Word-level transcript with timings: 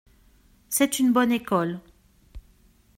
C’est 0.69 0.97
une 0.97 1.13
bonne 1.13 1.31
école. 1.31 1.79